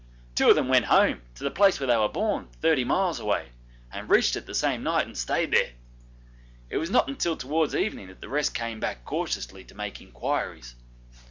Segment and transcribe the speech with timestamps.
[0.33, 3.49] Two of them went home, to the place where they were born, thirty miles away,
[3.91, 5.73] and reached it the same night and stayed there;
[6.71, 10.73] it was not till towards evening that the rest came back cautiously to make inquiries.